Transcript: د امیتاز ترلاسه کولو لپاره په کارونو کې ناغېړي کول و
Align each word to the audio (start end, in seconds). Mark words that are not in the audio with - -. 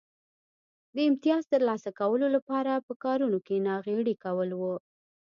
د 0.95 0.97
امیتاز 1.07 1.41
ترلاسه 1.53 1.89
کولو 1.99 2.27
لپاره 2.35 2.83
په 2.87 2.93
کارونو 3.03 3.37
کې 3.45 3.63
ناغېړي 3.67 4.15
کول 4.23 4.49
و 4.59 4.61